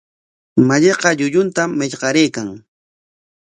Malliqa 0.67 1.09
llulluntam 1.19 1.69
marqaraykan. 1.79 2.47